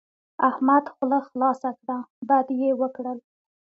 [0.49, 1.97] احمد خوله خلاصه کړه؛
[2.27, 3.17] بد يې وکړل.